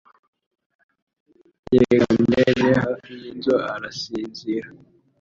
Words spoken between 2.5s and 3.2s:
rimwe hafi